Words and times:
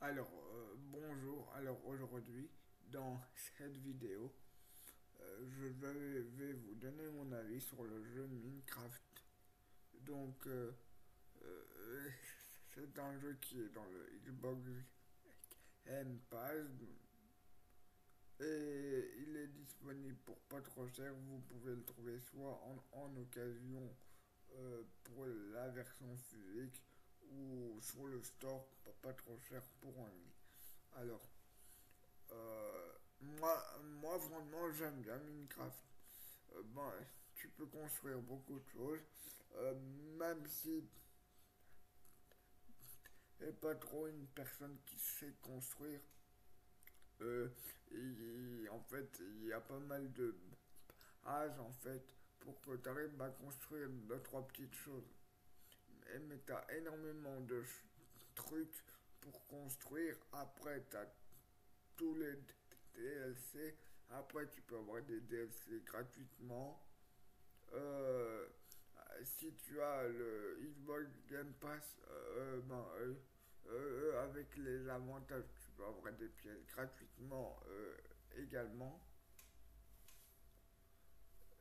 Alors, 0.00 0.30
euh, 0.54 0.76
bonjour. 0.92 1.52
Alors 1.56 1.84
aujourd'hui, 1.84 2.48
dans 2.86 3.20
cette 3.58 3.76
vidéo, 3.78 4.32
euh, 5.20 5.44
je 5.50 5.64
vais, 5.66 6.52
vous 6.52 6.74
donner 6.76 7.08
mon 7.08 7.32
avis 7.32 7.60
sur 7.60 7.82
le 7.82 8.04
jeu 8.04 8.28
Minecraft. 8.28 9.24
Donc, 10.02 10.46
euh, 10.46 10.70
c'est 12.74 12.96
un 12.96 13.18
jeu 13.18 13.36
qui 13.40 13.60
est 13.60 13.70
dans 13.70 13.86
le 13.86 14.08
Xbox 14.20 14.60
Game 15.84 16.20
Pass. 16.30 16.68
Et 18.38 19.14
il 19.18 19.36
est 19.36 19.48
disponible 19.48 20.18
pour 20.24 20.38
pas 20.42 20.60
trop 20.60 20.86
cher. 20.86 21.12
Vous 21.12 21.40
pouvez 21.40 21.74
le 21.74 21.82
trouver 21.82 22.20
soit 22.20 22.62
en, 22.62 22.84
en 22.92 23.16
occasion 23.16 23.96
pour 25.02 25.26
la 25.26 25.68
version 25.70 26.16
physique 26.16 26.84
ou 27.30 27.78
sur 27.80 28.06
le 28.06 28.22
store 28.22 28.66
pas, 29.02 29.12
trop 29.12 29.38
cher 29.48 29.62
pour 29.80 29.98
en 29.98 30.06
ligne. 30.06 30.32
Alors, 30.96 31.28
euh, 32.32 32.92
moi, 33.20 33.80
moi 34.00 34.18
vraiment 34.18 34.70
j'aime 34.72 35.00
bien 35.02 35.18
Minecraft. 35.18 35.84
Euh, 36.54 36.62
bon, 36.64 36.90
tu 37.34 37.48
peux 37.50 37.66
construire 37.66 38.18
beaucoup 38.20 38.58
de 38.58 38.68
choses, 38.68 39.00
euh, 39.56 39.74
même 40.18 40.46
si 40.46 40.88
t'es 43.38 43.52
pas 43.52 43.74
trop 43.76 44.08
une 44.08 44.26
personne 44.28 44.76
qui 44.84 44.96
sait 44.98 45.34
construire. 45.42 46.00
Et, 47.20 48.68
en 48.70 48.80
fait, 48.80 49.20
il 49.20 49.46
y 49.46 49.52
a 49.52 49.60
pas 49.60 49.78
mal 49.78 50.12
de 50.12 50.36
âge 51.26 51.58
en 51.58 51.72
fait 51.72 52.16
pour 52.38 52.60
que 52.60 52.76
tu 52.76 52.88
arrives 52.88 53.20
à 53.20 53.30
construire 53.30 53.88
deux 53.90 54.22
trois 54.22 54.46
petites 54.46 54.74
choses. 54.74 55.17
Mais 56.28 56.40
tu 56.46 56.52
as 56.52 56.76
énormément 56.76 57.40
de 57.40 57.62
trucs 58.34 58.84
pour 59.20 59.46
construire. 59.46 60.16
Après, 60.32 60.84
tu 60.90 60.96
as 60.96 61.06
tous 61.96 62.14
les 62.14 62.34
DLC. 62.94 63.76
Après, 64.10 64.48
tu 64.48 64.60
peux 64.62 64.76
avoir 64.76 65.02
des 65.02 65.20
DLC 65.20 65.82
gratuitement. 65.84 66.82
Euh, 67.74 68.48
si 69.24 69.52
tu 69.54 69.80
as 69.80 70.04
le 70.04 70.58
Xbox 70.62 71.06
Game 71.30 71.52
Pass, 71.60 71.98
euh, 72.10 72.60
ben, 72.62 72.86
euh, 73.00 73.14
euh, 73.68 74.24
avec 74.24 74.56
les 74.56 74.88
avantages, 74.88 75.44
tu 75.60 75.70
peux 75.76 75.84
avoir 75.84 76.12
des 76.14 76.28
pièces 76.28 76.64
gratuitement 76.66 77.60
également. 78.36 79.00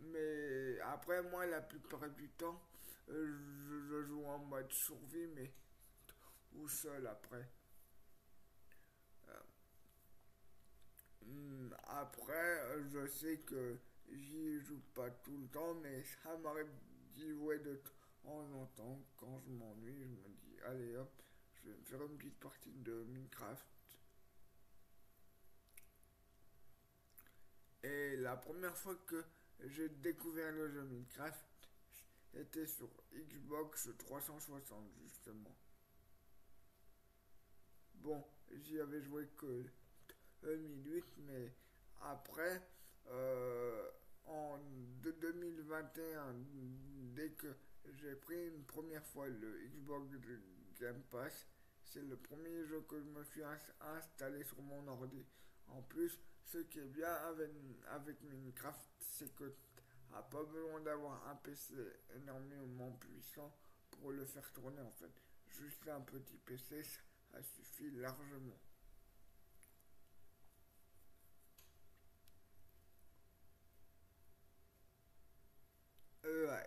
Mais 0.00 0.80
après, 0.80 1.22
moi, 1.22 1.46
la 1.46 1.60
plupart 1.60 2.08
du 2.10 2.28
temps, 2.30 2.60
je, 3.08 3.80
je 3.88 4.02
joue 4.04 4.24
en 4.24 4.38
mode 4.38 4.70
survie, 4.72 5.26
mais 5.28 5.52
ou 6.54 6.68
seul 6.68 7.06
après. 7.06 7.48
Euh, 9.28 9.40
hmm, 11.24 11.74
après, 11.84 12.60
euh, 12.60 12.84
je 12.88 13.06
sais 13.06 13.38
que 13.40 13.78
j'y 14.10 14.60
joue 14.60 14.82
pas 14.94 15.10
tout 15.10 15.36
le 15.38 15.48
temps, 15.48 15.74
mais 15.74 16.02
ça 16.02 16.36
m'arrive 16.38 16.70
d'y 17.14 17.30
jouer 17.30 17.58
de 17.60 17.82
temps 18.22 18.52
en 18.54 18.66
temps. 18.66 19.04
Quand 19.16 19.40
je 19.40 19.50
m'ennuie, 19.50 20.00
je 20.00 20.08
me 20.08 20.28
dis, 20.28 20.60
allez 20.66 20.96
hop, 20.96 21.22
je 21.54 21.70
vais 21.70 21.76
me 21.76 21.84
faire 21.84 22.02
une 22.02 22.18
petite 22.18 22.40
partie 22.40 22.72
de 22.72 23.04
Minecraft. 23.04 23.66
Et 27.84 28.16
la 28.16 28.36
première 28.36 28.76
fois 28.76 28.94
que 29.06 29.24
j'ai 29.64 29.88
découvert 29.88 30.52
le 30.52 30.70
jeu 30.70 30.84
Minecraft, 30.84 31.46
était 32.34 32.66
sur 32.66 32.88
Xbox 33.12 33.88
360 33.98 34.84
justement. 35.02 35.54
Bon, 37.94 38.24
j'y 38.52 38.80
avais 38.80 39.00
joué 39.02 39.28
que 39.36 39.64
2008, 40.42 41.04
mais 41.26 41.52
après, 42.00 42.60
euh, 43.08 43.90
en 44.26 44.58
de 45.02 45.10
2021, 45.12 46.34
dès 47.14 47.30
que 47.32 47.54
j'ai 47.94 48.14
pris 48.16 48.48
une 48.48 48.64
première 48.64 49.04
fois 49.06 49.28
le 49.28 49.58
Xbox 49.68 50.08
Game 50.80 51.02
Pass, 51.10 51.46
c'est 51.84 52.02
le 52.02 52.16
premier 52.16 52.64
jeu 52.66 52.80
que 52.88 52.98
je 52.98 53.04
me 53.08 53.22
suis 53.24 53.42
ins- 53.44 53.58
installé 53.80 54.42
sur 54.44 54.60
mon 54.62 54.86
ordi. 54.88 55.24
En 55.68 55.82
plus, 55.82 56.18
ce 56.44 56.58
qui 56.58 56.80
est 56.80 56.86
bien 56.86 57.12
avec, 57.12 57.50
avec 57.88 58.20
Minecraft, 58.22 58.80
c'est 58.98 59.32
que 59.36 59.54
t'as 60.12 60.22
pas 60.22 60.44
besoin 60.44 60.80
d'avoir 60.80 61.26
un 61.28 61.36
PC 61.36 61.74
énormément 62.16 62.92
puissant 62.92 63.52
pour 63.90 64.12
le 64.12 64.24
faire 64.24 64.52
tourner 64.52 64.80
en 64.82 64.90
fait. 64.90 65.10
Juste 65.48 65.88
un 65.88 66.00
petit 66.00 66.36
PC, 66.38 66.82
ça 67.30 67.42
suffit 67.42 67.90
largement. 67.92 68.58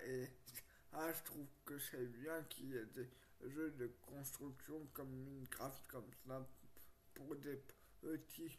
Et 0.07 0.29
ah, 0.93 1.11
je 1.11 1.23
trouve 1.23 1.47
que 1.65 1.77
c'est 1.79 2.05
bien 2.05 2.43
qu'il 2.43 2.69
y 2.69 2.77
ait 2.77 2.85
des 2.85 3.09
jeux 3.49 3.71
de 3.71 3.87
construction 4.05 4.87
comme 4.93 5.09
Minecraft 5.09 5.87
comme 5.87 6.09
ça 6.27 6.47
pour 7.13 7.35
des 7.37 7.61
petits 8.01 8.57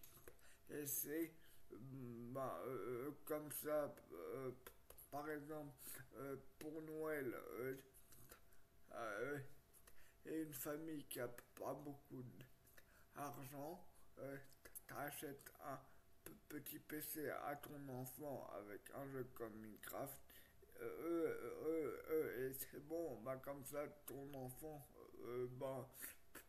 essais. 0.71 1.33
Bah, 1.71 2.61
euh, 2.67 3.11
comme 3.25 3.51
ça, 3.53 3.95
euh, 4.13 4.51
par 5.11 5.28
exemple, 5.31 5.72
euh, 6.17 6.37
pour 6.59 6.83
Noël, 6.83 7.34
euh, 7.34 7.77
euh, 8.94 9.39
et 10.25 10.43
une 10.43 10.53
famille 10.53 11.05
qui 11.05 11.21
a 11.21 11.28
pas 11.28 11.75
beaucoup 11.75 12.25
d'argent, 13.15 13.87
t'achètes 14.87 15.53
un 15.65 15.78
petit 16.49 16.78
PC 16.78 17.28
à 17.28 17.56
ton 17.56 17.89
enfant 17.89 18.49
avec 18.55 18.91
un 18.95 19.06
jeu 19.09 19.25
comme 19.34 19.55
Minecraft, 19.55 20.21
et 20.81 22.53
c'est 22.53 22.87
bon, 22.87 23.21
bah 23.22 23.41
comme 23.43 23.65
ça 23.65 23.87
ton 24.06 24.33
enfant 24.34 24.87
bah, 25.53 25.89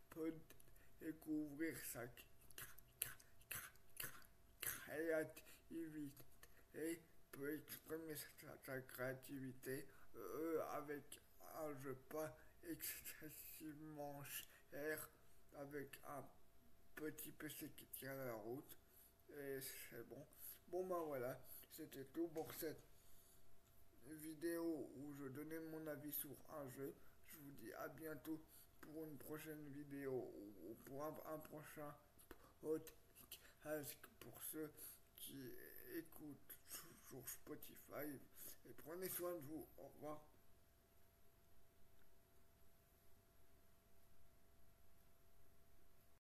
peut 0.10 0.36
découvrir 1.00 1.78
sa 1.86 2.02
créativité 4.60 7.02
peut 7.32 7.54
exprimer 7.54 8.16
sa, 8.66 8.82
créativité 8.82 9.88
euh, 10.16 10.62
avec 10.74 11.20
un 11.56 11.74
jeu 11.84 11.96
pas 12.10 12.36
excessivement 12.70 14.22
cher 14.72 15.10
avec 15.58 16.00
un 16.08 16.24
petit 16.96 17.32
PC 17.32 17.72
qui 17.76 17.86
tient 17.88 18.16
la 18.16 18.34
route 18.34 18.78
et 19.30 19.60
c'est 19.62 20.08
bon. 20.08 20.26
Bon 20.70 20.86
ben 20.86 21.00
voilà, 21.08 21.40
c'était 21.72 22.06
tout 22.06 22.28
pour 22.28 22.54
cette 22.54 22.84
vidéo 24.06 24.90
où 24.96 25.14
je 25.14 25.28
donnais 25.30 25.60
mon 25.60 25.86
avis 25.88 26.12
sur 26.12 26.36
un 26.56 26.70
jeu. 26.70 26.94
Je 27.28 27.38
vous 27.38 27.52
dis 27.52 27.74
à 27.74 27.88
bientôt 27.90 28.42
pour 28.82 29.04
une 29.04 29.18
prochaine 29.18 29.70
vidéo 29.70 30.32
ou 30.64 30.76
pour 30.86 31.04
un, 31.06 31.16
un 31.34 31.40
prochain 31.40 31.94
podcast 32.62 33.98
pour 34.20 34.42
ceux 34.52 34.72
qui 35.16 35.40
écoutent 35.96 36.57
sur 37.10 37.28
Spotify 37.28 38.20
et 38.66 38.74
prenez 38.74 39.10
soin 39.10 39.34
de 39.36 39.42
vous. 39.42 39.68
Au 39.78 39.88
revoir. 39.88 40.22